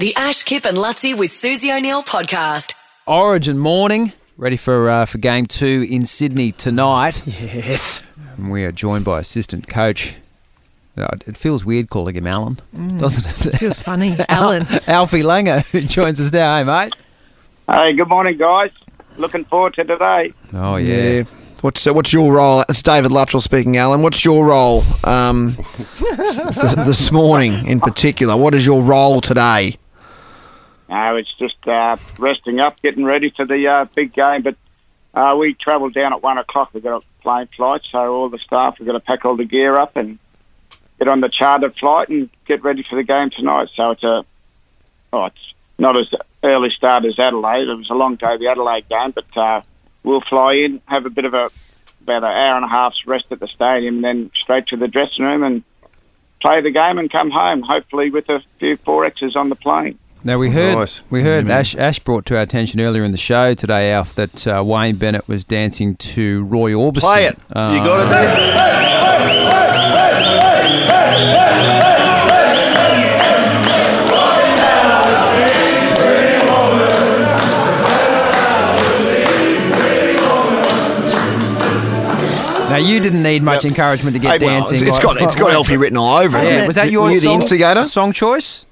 The 0.00 0.14
Ash, 0.16 0.42
Kip 0.44 0.64
and 0.64 0.78
Lutzi 0.78 1.12
with 1.18 1.30
Susie 1.30 1.70
O'Neill 1.70 2.02
podcast. 2.02 2.72
Origin 3.06 3.58
morning, 3.58 4.14
ready 4.38 4.56
for 4.56 4.88
uh, 4.88 5.04
for 5.04 5.18
game 5.18 5.44
two 5.44 5.86
in 5.90 6.06
Sydney 6.06 6.52
tonight. 6.52 7.22
Yes. 7.26 8.02
And 8.38 8.50
we 8.50 8.64
are 8.64 8.72
joined 8.72 9.04
by 9.04 9.20
assistant 9.20 9.68
coach. 9.68 10.14
Uh, 10.96 11.08
It 11.26 11.36
feels 11.36 11.66
weird 11.66 11.90
calling 11.90 12.16
him 12.16 12.26
Alan, 12.26 12.58
doesn't 12.96 13.46
it? 13.46 13.58
Feels 13.58 13.82
funny, 13.82 14.16
Alan. 14.30 14.66
Alfie 14.86 15.22
Langer, 15.22 15.66
who 15.70 15.82
joins 15.82 16.18
us 16.18 16.32
now, 16.32 16.56
hey 16.56 16.64
mate. 16.64 16.94
Hey, 17.68 17.92
good 17.92 18.08
morning, 18.08 18.38
guys. 18.38 18.70
Looking 19.18 19.44
forward 19.44 19.74
to 19.74 19.84
today. 19.84 20.32
Oh 20.54 20.76
yeah. 20.76 20.94
Yeah. 21.10 21.22
What's 21.60 21.86
uh, 21.86 21.92
what's 21.92 22.10
your 22.10 22.32
role? 22.32 22.64
It's 22.70 22.82
David 22.82 23.12
Luttrell 23.12 23.42
speaking, 23.42 23.76
Alan. 23.76 24.00
What's 24.00 24.24
your 24.24 24.46
role 24.46 24.82
um, 25.04 25.56
th- 25.98 26.86
this 26.86 27.12
morning 27.12 27.66
in 27.66 27.80
particular? 27.80 28.34
What 28.34 28.54
is 28.54 28.64
your 28.64 28.82
role 28.82 29.20
today? 29.20 29.76
Uh, 30.90 31.14
it's 31.14 31.32
just 31.34 31.66
uh, 31.68 31.96
resting 32.18 32.58
up, 32.58 32.82
getting 32.82 33.04
ready 33.04 33.30
for 33.30 33.44
the 33.44 33.66
uh, 33.68 33.84
big 33.94 34.12
game. 34.12 34.42
But 34.42 34.56
uh, 35.14 35.36
we 35.38 35.54
travel 35.54 35.88
down 35.90 36.12
at 36.12 36.22
one 36.22 36.38
o'clock. 36.38 36.70
We've 36.72 36.82
got 36.82 37.02
a 37.02 37.22
plane 37.22 37.48
flight, 37.56 37.82
so 37.90 38.12
all 38.12 38.28
the 38.28 38.38
staff 38.38 38.78
we 38.78 38.86
have 38.86 38.92
got 38.92 38.98
to 38.98 39.04
pack 39.04 39.24
all 39.24 39.36
the 39.36 39.44
gear 39.44 39.76
up 39.76 39.96
and 39.96 40.18
get 40.98 41.08
on 41.08 41.20
the 41.20 41.28
chartered 41.28 41.76
flight 41.76 42.08
and 42.08 42.28
get 42.44 42.62
ready 42.62 42.82
for 42.82 42.96
the 42.96 43.04
game 43.04 43.30
tonight. 43.30 43.68
So 43.74 43.92
it's 43.92 44.02
a 44.02 44.24
oh, 45.12 45.26
it's 45.26 45.54
not 45.78 45.96
as 45.96 46.12
early 46.42 46.70
start 46.70 47.04
as 47.04 47.18
Adelaide. 47.18 47.68
It 47.68 47.76
was 47.76 47.90
a 47.90 47.94
long 47.94 48.16
day 48.16 48.36
the 48.36 48.48
Adelaide 48.48 48.88
game, 48.88 49.12
but 49.12 49.36
uh, 49.36 49.62
we'll 50.02 50.20
fly 50.22 50.54
in, 50.54 50.80
have 50.86 51.06
a 51.06 51.10
bit 51.10 51.24
of 51.24 51.34
a 51.34 51.50
about 52.02 52.24
an 52.24 52.30
hour 52.30 52.56
and 52.56 52.64
a 52.64 52.68
half's 52.68 53.06
rest 53.06 53.26
at 53.30 53.38
the 53.38 53.48
stadium, 53.48 53.96
and 53.96 54.04
then 54.04 54.30
straight 54.34 54.66
to 54.68 54.76
the 54.76 54.88
dressing 54.88 55.24
room 55.24 55.42
and 55.42 55.62
play 56.40 56.60
the 56.60 56.70
game 56.70 56.98
and 56.98 57.10
come 57.10 57.30
home. 57.30 57.62
Hopefully 57.62 58.10
with 58.10 58.28
a 58.28 58.42
few 58.58 58.76
four 58.76 59.04
X's 59.04 59.36
on 59.36 59.50
the 59.50 59.54
plane. 59.54 59.98
Now 60.22 60.36
we 60.38 60.50
heard 60.50 60.76
Nice. 60.76 61.02
we 61.08 61.22
heard 61.22 61.48
Ash, 61.48 61.74
Ash 61.76 61.98
brought 61.98 62.26
to 62.26 62.36
our 62.36 62.42
attention 62.42 62.78
earlier 62.80 63.02
in 63.04 63.10
the 63.12 63.16
show 63.18 63.54
today, 63.54 63.90
Alf, 63.92 64.14
that 64.16 64.46
uh, 64.46 64.62
Wayne 64.64 64.96
Bennett 64.96 65.26
was 65.26 65.44
dancing 65.44 65.96
to 65.96 66.44
Roy 66.44 66.72
Orbison. 66.72 67.00
Play 67.00 67.24
it. 67.26 67.38
Uh, 67.54 67.72
you 67.74 67.82
got 67.82 68.06
it 68.06 68.10
there. 68.10 69.50
Now 82.70 82.76
you 82.76 83.00
didn't 83.00 83.24
need 83.24 83.42
much 83.42 83.64
Yep. 83.64 83.70
encouragement 83.72 84.14
to 84.14 84.20
get 84.20 84.40
Hey, 84.40 84.46
well, 84.46 84.54
dancing. 84.60 84.76
It's, 84.78 84.82
it's 84.86 84.92
like- 84.92 85.02
got 85.02 85.20
it's 85.20 85.34
got 85.34 85.46
like- 85.46 85.54
Alfie 85.54 85.76
written 85.76 85.96
all 85.96 86.18
over 86.18 86.38
it. 86.38 86.44
Yeah, 86.44 86.66
was 86.68 86.76
that 86.76 86.90
your 86.92 87.04
Were 87.06 87.10
you 87.10 87.18
the 87.20 87.32
instigator? 87.32 87.84
song 87.84 88.12
choice? 88.12 88.64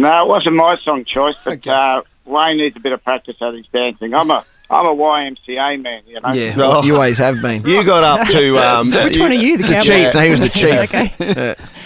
No, 0.00 0.22
it 0.22 0.28
wasn't 0.28 0.56
my 0.56 0.76
song 0.78 1.04
choice, 1.04 1.36
but 1.44 1.66
uh, 1.66 2.02
Wayne 2.24 2.56
needs 2.56 2.74
a 2.76 2.80
bit 2.80 2.92
of 2.92 3.04
practice 3.04 3.36
at 3.40 3.52
his 3.54 3.66
dancing. 3.68 4.14
I'm 4.14 4.30
a 4.30 4.44
I'm 4.70 4.86
a 4.86 4.94
YMCA 4.94 5.82
man, 5.82 6.02
you 6.06 6.20
know. 6.20 6.32
Yeah, 6.32 6.54
Oh. 6.56 6.82
you 6.82 6.94
always 6.94 7.18
have 7.18 7.42
been. 7.42 7.66
You 7.66 7.84
got 7.84 8.02
up 8.04 8.26
to 8.28 8.58
um, 8.66 8.90
Which 8.90 9.18
one 9.18 9.30
are 9.32 9.34
you, 9.34 9.58
the 9.58 9.66
the 9.66 9.80
chief. 9.80 10.14
No, 10.14 10.20
he 10.20 10.30
was 10.30 10.40
the 10.40 10.48
chief. 10.60 10.94
Okay. 10.94 11.54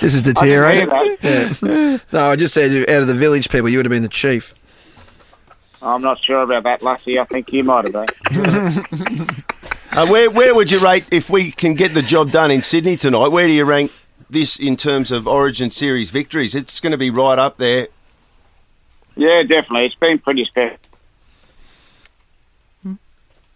This 0.00 0.14
is 0.14 0.20
I 0.20 0.22
didn't 0.22 0.34
deteriorating. 0.36 0.88
Yeah. 1.22 1.98
No, 2.12 2.30
I 2.30 2.36
just 2.36 2.54
said 2.54 2.88
out 2.88 3.02
of 3.02 3.06
the 3.08 3.14
village 3.14 3.50
people, 3.50 3.68
you 3.68 3.78
would 3.78 3.86
have 3.86 3.90
been 3.90 4.02
the 4.02 4.08
chief. 4.08 4.54
I'm 5.82 6.02
not 6.02 6.22
sure 6.22 6.42
about 6.42 6.62
that, 6.64 6.82
Lassie. 6.82 7.18
I 7.18 7.24
think 7.24 7.52
you 7.52 7.64
might 7.64 7.86
have 7.86 8.06
been. 8.28 9.44
Uh, 9.92 10.06
where 10.06 10.30
where 10.30 10.54
would 10.54 10.70
you 10.70 10.78
rate 10.78 11.04
if 11.10 11.28
we 11.28 11.50
can 11.50 11.74
get 11.74 11.94
the 11.94 12.02
job 12.02 12.30
done 12.30 12.50
in 12.50 12.62
Sydney 12.62 12.96
tonight? 12.96 13.28
Where 13.28 13.46
do 13.46 13.52
you 13.52 13.64
rank 13.64 13.92
this 14.28 14.56
in 14.58 14.76
terms 14.76 15.10
of 15.10 15.26
Origin 15.26 15.70
Series 15.70 16.10
victories? 16.10 16.54
It's 16.54 16.78
going 16.78 16.92
to 16.92 16.98
be 16.98 17.10
right 17.10 17.38
up 17.38 17.56
there. 17.56 17.88
Yeah, 19.16 19.42
definitely. 19.42 19.86
It's 19.86 19.96
been 19.96 20.18
pretty 20.18 20.44
special. 20.44 20.76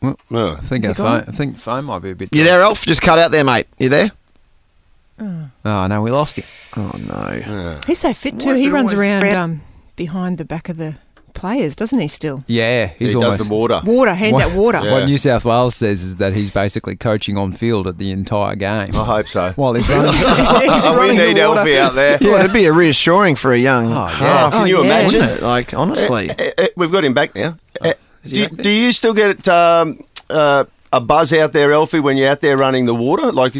Oh. 0.02 0.56
I 0.58 0.60
think 0.60 0.84
our 0.84 0.94
phone. 0.94 1.20
I 1.20 1.32
think 1.32 1.56
phone 1.56 1.86
might 1.86 2.00
be 2.00 2.10
a 2.10 2.14
bit. 2.14 2.28
You 2.32 2.44
there, 2.44 2.60
Elf? 2.60 2.84
Just 2.84 3.00
cut 3.00 3.18
out 3.18 3.30
there, 3.30 3.44
mate. 3.44 3.66
You 3.78 3.88
there? 3.88 4.10
Oh 5.20 5.50
no, 5.86 6.02
we 6.02 6.10
lost 6.10 6.38
him. 6.38 6.44
Oh 6.76 6.92
no. 7.08 7.80
He's 7.86 8.00
so 8.00 8.12
fit 8.12 8.40
too. 8.40 8.50
Why 8.50 8.58
He 8.58 8.68
runs 8.68 8.92
around 8.92 9.32
um, 9.32 9.62
behind 9.96 10.38
the 10.38 10.44
back 10.44 10.68
of 10.68 10.76
the 10.76 10.96
players, 11.44 11.76
doesn't 11.76 11.98
he? 12.00 12.08
Still, 12.08 12.42
Yeah, 12.46 12.86
he's 12.98 13.10
he 13.10 13.16
almost. 13.16 13.36
does 13.38 13.46
the 13.46 13.52
water. 13.54 13.80
water 13.84 14.14
hands 14.14 14.32
What- 14.32 14.44
out 14.44 14.56
water. 14.56 14.80
Yeah. 14.82 14.92
What 14.92 15.04
New 15.04 15.18
South 15.18 15.44
Wales 15.44 15.74
says 15.76 16.02
is 16.02 16.16
that 16.16 16.32
he's 16.32 16.50
basically 16.50 16.96
coaching 16.96 17.36
on 17.36 17.52
field 17.52 17.86
at 17.86 17.98
the 17.98 18.10
entire 18.12 18.54
game 18.54 18.94
I 18.96 19.04
hope 19.04 19.28
so. 19.28 19.52
while 19.56 19.74
he's 19.74 19.86
running. 19.90 20.12
He's 20.72 20.86
we 20.86 21.14
need. 21.16 21.38
Alfie 21.38 21.76
out 21.78 21.94
there. 21.94 22.16
Yeah, 22.22 22.40
it'd 22.40 22.52
be 22.54 22.64
a 22.64 22.72
reassuring 22.72 23.36
for 23.36 23.52
a 23.52 23.58
young 23.58 23.90
yeah. 23.90 24.08
half. 24.08 24.52
Can 24.52 24.62
Oh, 24.62 24.64
you 24.64 24.78
yeah. 24.78 24.84
imagine? 24.84 25.22
It? 25.22 25.42
Like 25.42 25.74
honestly. 25.74 26.30
Eh, 26.30 26.50
eh, 26.56 26.68
we've 26.76 26.90
got 26.90 27.04
him 27.04 27.12
back 27.12 27.34
now. 27.34 27.58
Eh, 27.82 27.92
do, 28.24 28.40
you, 28.40 28.48
back 28.48 28.58
do 28.62 28.70
you 28.70 28.92
still 28.92 29.12
get 29.12 29.46
um, 29.46 30.02
uh, 30.30 30.64
a 30.94 31.00
buzz 31.00 31.32
out 31.34 31.52
there, 31.52 31.72
Alfie, 31.74 32.00
when 32.00 32.16
you're 32.16 32.30
out 32.30 32.40
there 32.40 32.56
running 32.56 32.86
the 32.86 32.94
water? 32.94 33.30
Like, 33.32 33.54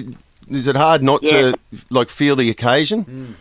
is 0.51 0.69
it 0.69 0.77
hard 0.77 1.03
not 1.03 1.23
Yeah. 1.23 1.53
to 1.53 1.55
like 1.91 2.09
feel 2.09 2.35
the 2.37 2.49
occasion? 2.49 3.37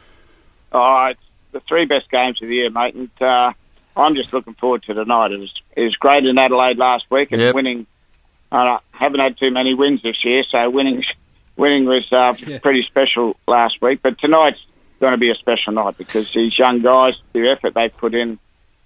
Oh, 0.73 1.05
it's 1.11 1.19
the 1.53 1.61
three 1.61 1.85
best 1.85 2.11
games 2.11 2.41
of 2.41 2.49
the 2.49 2.55
year, 2.55 2.69
mate. 2.69 2.95
And 2.95 3.09
uh, 3.21 3.53
I'm 3.95 4.15
just 4.15 4.33
looking 4.33 4.53
forward 4.55 4.83
to 4.83 4.93
tonight. 4.93 5.31
It 5.31 5.39
was 5.39 5.53
it 5.75 5.83
was 5.83 5.95
great 5.95 6.25
in 6.25 6.37
Adelaide 6.37 6.77
last 6.77 7.05
week, 7.09 7.31
and 7.31 7.41
Yep. 7.41 7.55
winning. 7.55 7.85
I 8.51 8.77
haven't 8.91 9.19
had 9.19 9.37
too 9.37 9.49
many 9.51 9.73
wins 9.73 10.03
this 10.03 10.23
year, 10.23 10.43
so 10.49 10.69
winning 10.69 11.03
winning 11.57 11.85
was 11.85 12.11
uh, 12.13 12.33
pretty 12.61 12.83
special 12.83 13.35
last 13.47 13.81
week. 13.81 13.99
But 14.03 14.17
tonight's 14.19 14.59
going 14.99 15.11
to 15.11 15.17
be 15.17 15.29
a 15.29 15.35
special 15.35 15.73
night 15.73 15.97
because 15.97 16.31
these 16.33 16.57
young 16.57 16.81
guys, 16.81 17.13
the 17.33 17.49
effort 17.49 17.73
they've 17.73 17.95
put 17.97 18.13
in, 18.15 18.39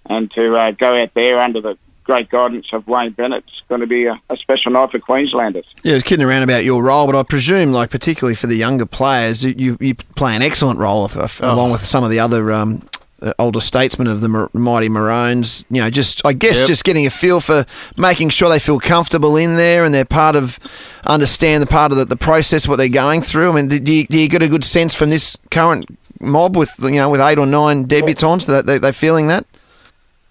and 0.06 0.30
to 0.32 0.56
uh, 0.56 0.70
go 0.72 1.00
out 1.00 1.12
there 1.14 1.38
under 1.40 1.60
the 1.60 1.76
great 2.04 2.30
guidance 2.30 2.66
of 2.72 2.88
Wayne 2.88 3.10
Bennett, 3.12 3.44
it's 3.46 3.60
going 3.68 3.82
to 3.82 3.86
be 3.86 4.06
a, 4.06 4.18
a 4.30 4.36
special 4.38 4.72
night 4.72 4.90
for 4.90 4.98
Queenslanders. 4.98 5.66
Yeah, 5.82 5.92
I 5.92 5.94
was 5.96 6.02
kidding 6.02 6.24
around 6.24 6.42
about 6.42 6.64
your 6.64 6.82
role, 6.82 7.04
but 7.06 7.14
I 7.14 7.22
presume, 7.22 7.70
like 7.72 7.90
particularly 7.90 8.34
for 8.34 8.46
the 8.46 8.56
younger 8.56 8.86
players, 8.86 9.44
you- 9.44 9.54
you, 9.58 9.76
you 9.78 9.94
play 9.94 10.34
an 10.34 10.40
excellent 10.40 10.78
role 10.78 11.02
with, 11.02 11.16
uh, 11.18 11.28
along 11.46 11.70
with 11.72 11.84
some 11.84 12.04
of 12.04 12.10
the 12.10 12.18
other 12.18 12.50
um, 12.50 12.82
uh, 13.20 13.32
older 13.38 13.60
statesmen 13.60 14.06
of 14.06 14.20
the 14.20 14.48
mighty 14.52 14.88
Maroons. 14.88 15.66
You 15.70 15.82
know, 15.82 15.90
just 15.90 16.24
I 16.24 16.32
guess 16.32 16.58
Yep. 16.58 16.66
just 16.66 16.84
getting 16.84 17.06
a 17.06 17.10
feel 17.10 17.40
for 17.40 17.66
making 17.96 18.28
sure 18.30 18.48
they 18.48 18.58
feel 18.58 18.78
comfortable 18.80 19.36
in 19.36 19.56
there 19.56 19.84
and 19.84 19.94
they're 19.94 20.04
part 20.04 20.36
of 20.36 20.58
understand 21.06 21.62
the 21.62 21.66
part 21.66 21.92
of 21.92 21.98
the, 21.98 22.04
the 22.04 22.16
process 22.16 22.68
what 22.68 22.76
they're 22.76 22.88
going 22.88 23.22
through. 23.22 23.50
I 23.50 23.54
mean, 23.54 23.68
do 23.68 23.92
you, 23.92 24.06
do 24.06 24.18
you 24.18 24.28
get 24.28 24.42
a 24.42 24.48
good 24.48 24.64
sense 24.64 24.94
from 24.94 25.10
this 25.10 25.36
current 25.50 25.86
mob 26.20 26.56
with 26.56 26.74
you 26.80 26.90
know 26.92 27.08
with 27.10 27.20
eight 27.20 27.38
or 27.38 27.46
nine 27.46 27.86
debutants 27.86 28.46
that 28.46 28.66
they, 28.66 28.78
they're 28.78 28.92
feeling 28.92 29.26
that? 29.28 29.46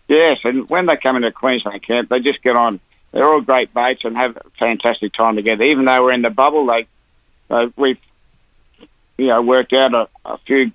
Yes, 0.08 0.40
and 0.46 0.70
when 0.70 0.86
they 0.86 0.96
come 0.96 1.18
into 1.18 1.32
Queensland 1.32 1.84
camp, 1.84 2.10
they 2.10 2.20
just 2.20 2.42
get 2.42 2.56
on. 2.56 2.80
They're 3.12 3.28
all 3.28 3.42
great 3.42 3.74
mates 3.76 4.06
and 4.06 4.16
have 4.16 4.38
a 4.38 4.42
fantastic 4.60 5.14
time 5.14 5.36
together. 5.36 5.64
Even 5.64 5.86
though 5.86 6.04
we're 6.04 6.12
in 6.12 6.22
the 6.22 6.30
bubble, 6.30 6.66
they 6.68 6.88
we've 7.76 8.00
you 9.18 9.28
know 9.28 9.42
worked 9.42 9.74
out 9.74 9.94
a, 9.94 10.08
a 10.26 10.38
few 10.40 10.72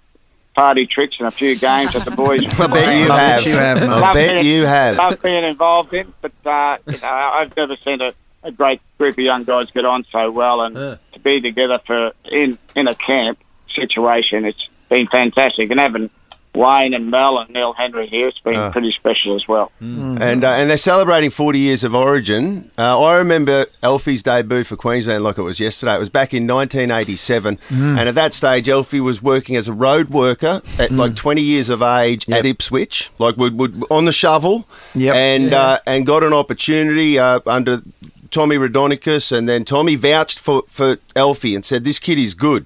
party 0.55 0.87
tricks 0.87 1.17
and 1.19 1.27
a 1.29 1.31
few 1.31 1.57
games 1.57 1.93
that 1.95 2.05
the 2.05 2.11
boys. 2.11 2.41
I 2.61 2.67
bet 2.67 2.97
you 2.97 3.11
I 3.11 3.19
have. 3.21 3.37
bet 3.39 3.47
you 3.47 3.53
have. 3.55 3.83
I 3.83 3.87
Love 4.01 4.15
bet 4.15 4.33
being- 4.35 4.47
you 4.47 4.67
have. 4.67 4.97
love 4.97 5.23
being 5.23 5.45
involved 5.45 5.95
in, 5.95 6.13
but 6.21 6.33
uh, 6.45 6.77
you 6.87 6.99
know, 7.01 7.09
I've 7.09 7.57
never 7.57 7.77
seen 7.77 8.01
a, 8.01 8.13
a 8.43 8.51
great 8.53 8.81
group 8.99 9.15
of 9.15 9.25
young 9.25 9.45
guys 9.45 9.71
get 9.71 9.85
on 9.85 10.05
so 10.13 10.31
well 10.31 10.63
and 10.63 10.75
to 10.75 10.99
be 11.23 11.41
together 11.41 11.81
for 11.87 12.13
in 12.31 12.59
in 12.75 12.89
a 12.89 12.95
camp 12.95 13.39
situation. 13.75 14.45
It's 14.45 14.69
been 14.89 15.07
fantastic, 15.09 15.71
and 15.71 15.81
having 15.81 16.11
Wayne 16.55 16.93
and 16.93 17.11
Mal 17.11 17.39
and 17.39 17.49
Neil 17.51 17.73
Henry 17.73 18.07
here, 18.07 18.29
it's 18.29 18.39
been 18.39 18.57
Ah. 18.57 18.71
pretty 18.71 18.93
special 18.93 19.35
as 19.35 19.49
well. 19.49 19.73
And 19.81 20.45
uh, 20.45 20.49
and 20.49 20.69
they're 20.69 20.77
celebrating 20.77 21.31
40 21.31 21.59
years 21.59 21.83
of 21.83 21.95
Origin. 21.95 22.71
Uh, 22.77 23.01
I 23.01 23.17
remember 23.17 23.67
Alfie's 23.83 24.23
debut 24.23 24.63
for 24.65 24.77
Queensland 24.77 25.25
like 25.25 25.39
it 25.39 25.43
was 25.43 25.59
yesterday. 25.61 25.95
It 25.95 25.99
was 25.99 26.11
back 26.11 26.35
in 26.35 26.47
1987, 26.47 27.59
and 27.71 27.99
at 28.01 28.15
that 28.15 28.35
stage, 28.35 28.69
Alfie 28.69 29.01
was 29.01 29.23
working 29.23 29.57
as 29.57 29.67
a 29.67 29.73
road 29.73 30.11
worker 30.11 30.61
at 30.79 30.91
like 30.91 31.17
20 31.17 31.41
years 31.41 31.71
of 31.71 31.81
age 31.81 32.29
at 32.31 32.45
Ipswich, 32.45 33.11
like 33.19 33.37
would, 33.39 33.59
would 33.59 33.83
on 33.91 34.05
the 34.05 34.13
shovel, 34.13 34.67
Yep. 34.95 35.15
and 35.15 35.55
uh, 35.55 35.79
and 35.87 36.05
got 36.05 36.23
an 36.23 36.33
opportunity 36.35 37.19
uh, 37.19 37.41
under. 37.47 37.83
Tommy 38.31 38.57
Raudonikis, 38.57 39.31
and 39.31 39.47
then 39.47 39.63
Tommy 39.63 39.95
vouched 39.95 40.39
for, 40.39 40.63
for 40.67 40.97
Alfie 41.15 41.55
and 41.55 41.63
said, 41.67 41.85
This 41.85 41.99
kid 41.99 42.17
is 42.17 42.33
good. 42.33 42.65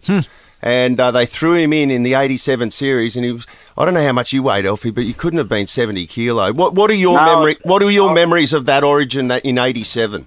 And 0.67 0.99
uh, 0.99 1.13
they 1.13 1.27
threw 1.27 1.55
him 1.55 1.73
in 1.73 1.93
in 1.93 2.03
the 2.03 2.15
87 2.15 2.73
series, 2.73 3.15
and 3.15 3.25
he 3.25 3.31
was, 3.31 3.47
I 3.79 3.85
don't 3.85 3.95
know 3.95 4.03
how 4.03 4.11
much 4.13 4.33
you 4.33 4.43
weighed, 4.43 4.67
Alfie, 4.67 4.91
but 4.91 5.05
you 5.05 5.15
couldn't 5.15 5.39
have 5.39 5.49
been 5.49 5.69
70 5.69 6.09
kilo. 6.09 6.53
What, 6.53 6.75
what 6.75 6.91
are 6.91 6.95
your 6.95 7.17
No, 7.17 7.25
memory? 7.37 7.57
What 7.63 7.85
are 7.85 7.91
your 7.91 8.11
I- 8.11 8.15
memories 8.15 8.53
of 8.53 8.67
that 8.67 8.83
origin 8.83 9.29
that 9.29 9.45
in 9.45 9.59
87? 9.59 10.27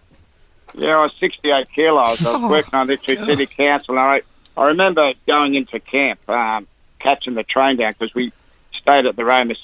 Yeah, 0.76 0.96
I 0.98 1.04
was 1.04 1.14
68 1.20 1.68
kilos. 1.76 2.26
I 2.26 2.38
was 2.38 2.50
working 2.50 2.74
on 2.74 2.88
the 2.88 2.98
City 3.06 3.48
Council. 3.48 3.98
And 3.98 4.00
I, 4.00 4.22
I 4.56 4.68
remember 4.68 5.12
going 5.28 5.56
into 5.56 5.78
camp, 5.82 6.22
um, 6.30 6.68
catching 7.00 7.34
the 7.34 7.44
train 7.44 7.76
down 7.76 7.94
because 8.00 8.16
we 8.16 8.32
stayed 8.72 9.06
at 9.08 9.18
the 9.18 9.26
Roma 9.26 9.56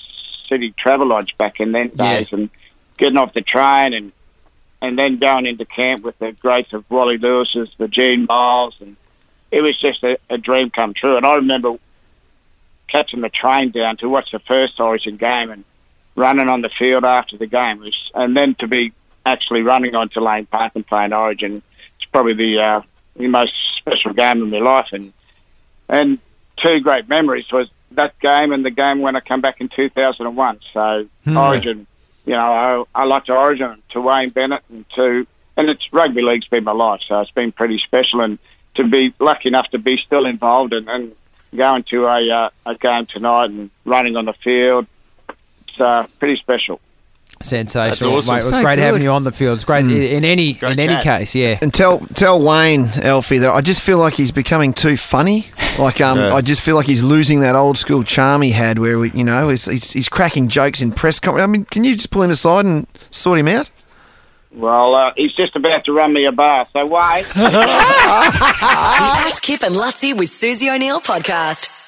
City 0.49 0.71
Travel 0.73 1.07
Lodge 1.07 1.37
back 1.37 1.61
in 1.61 1.71
then 1.71 1.87
days 1.89 2.33
and 2.33 2.49
getting 2.97 3.17
off 3.17 3.33
the 3.33 3.41
train 3.41 3.93
and 3.93 4.11
and 4.81 4.99
then 4.99 5.19
going 5.19 5.45
into 5.47 5.63
camp 5.63 6.03
with 6.03 6.19
the 6.19 6.33
greats 6.33 6.73
of 6.73 6.83
Wally 6.91 7.17
Lewis's, 7.17 7.69
the 7.77 7.87
Gene 7.87 8.25
Miles, 8.25 8.75
and 8.81 8.97
it 9.55 9.61
was 9.61 9.79
just 9.79 10.03
a, 10.03 10.17
a 10.29 10.37
dream 10.37 10.69
come 10.69 10.93
true. 10.93 11.15
And 11.15 11.25
I 11.25 11.35
remember 11.35 11.77
catching 12.89 13.21
the 13.21 13.29
train 13.29 13.71
down 13.71 13.95
to 13.97 14.09
watch 14.09 14.31
the 14.31 14.39
first 14.39 14.81
Origin 14.81 15.15
game 15.15 15.49
and 15.49 15.63
running 16.17 16.49
on 16.49 16.59
the 16.59 16.67
field 16.67 17.05
after 17.05 17.37
the 17.37 17.47
game, 17.47 17.79
was, 17.79 18.11
and 18.13 18.35
then 18.35 18.55
to 18.55 18.67
be 18.67 18.91
actually 19.25 19.61
running 19.61 19.95
onto 19.95 20.19
Lang 20.19 20.45
Park 20.45 20.73
and 20.75 20.85
playing 20.85 21.13
Origin, 21.13 21.61
it's 21.95 22.05
probably 22.11 22.33
the 22.33 22.59
uh, 22.59 22.81
the 23.15 23.27
most 23.27 23.53
special 23.77 24.11
game 24.11 24.41
of 24.41 24.49
my 24.49 24.59
life. 24.59 24.89
And 24.91 25.13
and 25.87 26.19
two 26.57 26.81
great 26.81 27.07
memories 27.07 27.49
was 27.49 27.69
that 27.91 28.19
game 28.19 28.51
and 28.51 28.65
the 28.65 28.71
game 28.71 28.99
when 28.99 29.15
I 29.15 29.21
come 29.21 29.39
back 29.39 29.61
in 29.61 29.69
2001. 29.69 30.59
So 30.73 31.07
Origin, 31.37 31.87
you 32.25 32.33
know, 32.33 32.87
I, 32.93 33.03
I 33.03 33.03
like 33.05 33.23
to 33.25 33.37
Origin 33.37 33.81
to 33.91 34.01
Wayne 34.01 34.31
Bennett 34.31 34.63
and 34.69 34.83
to 34.95 35.25
and 35.55 35.69
it's 35.69 35.93
rugby 35.93 36.21
league's 36.21 36.47
been 36.49 36.65
my 36.65 36.73
life, 36.73 36.99
so 37.07 37.21
it's 37.21 37.31
been 37.31 37.53
pretty 37.53 37.77
special. 37.77 38.19
And 38.19 38.37
to 38.75 38.83
be 38.83 39.13
lucky 39.19 39.49
enough 39.49 39.69
to 39.71 39.77
be 39.77 39.97
still 39.97 40.25
involved 40.25 40.73
and, 40.73 40.87
and 40.89 41.15
going 41.55 41.83
to 41.83 42.05
a 42.05 42.29
uh, 42.29 42.49
a 42.65 42.75
game 42.75 43.05
tonight 43.05 43.49
and 43.49 43.69
running 43.85 44.15
on 44.15 44.25
the 44.25 44.33
field, 44.33 44.85
it's 45.67 45.79
uh, 45.79 46.07
pretty 46.19 46.35
special. 46.37 46.79
Sensational, 47.41 47.89
That's 47.89 48.01
awesome. 48.01 48.35
mate. 48.35 48.41
It 48.43 48.45
was 48.45 48.55
So 48.55 48.61
great 48.61 48.79
having 48.79 49.01
you 49.01 49.09
on 49.09 49.25
the 49.25 49.31
field. 49.31 49.55
It's 49.55 49.65
great 49.65 49.83
in, 49.83 49.91
in 49.91 50.23
any 50.23 50.53
Great 50.53 50.71
in 50.71 50.79
any 50.79 51.03
case. 51.03 51.35
Yeah. 51.35 51.59
And 51.61 51.73
tell 51.73 51.99
tell 51.99 52.41
Wayne 52.41 52.85
Alfie 52.95 53.39
that 53.39 53.51
I 53.51 53.59
just 53.59 53.81
feel 53.81 53.97
like 53.97 54.13
he's 54.13 54.31
becoming 54.31 54.73
too 54.73 54.95
funny. 54.95 55.47
Like 55.77 55.99
um, 55.99 56.17
Yeah. 56.17 56.33
I 56.33 56.41
just 56.41 56.61
feel 56.61 56.77
like 56.77 56.85
he's 56.85 57.03
losing 57.03 57.41
that 57.41 57.53
old 57.55 57.77
school 57.77 58.03
charm 58.03 58.41
he 58.41 58.51
had, 58.51 58.79
where 58.79 58.97
we, 58.97 59.11
you 59.11 59.25
know 59.25 59.49
he's, 59.49 59.65
he's, 59.65 59.91
he's 59.91 60.07
cracking 60.09 60.47
jokes 60.47 60.81
in 60.81 60.93
press 60.93 61.19
conference. 61.19 61.43
I 61.43 61.47
mean, 61.47 61.65
can 61.65 61.83
you 61.83 61.95
just 61.95 62.09
pull 62.09 62.23
him 62.23 62.31
aside 62.31 62.63
and 62.65 62.87
sort 63.11 63.37
him 63.37 63.49
out? 63.49 63.69
Well, 64.55 64.95
uh, 64.95 65.13
he's 65.17 65.33
just 65.33 65.55
about 65.57 65.83
to 65.85 65.91
run 65.91 66.13
me 66.13 66.23
a 66.25 66.31
bar, 66.31 66.65
so 66.71 66.85
why? 66.85 67.23
The 67.23 67.29
Ash, 68.63 69.39
Kip 69.41 69.63
and 69.63 69.75
Lutzi 69.75 70.17
with 70.17 70.29
Susie 70.29 70.69
O'Neill 70.69 71.01
podcast. 71.01 71.84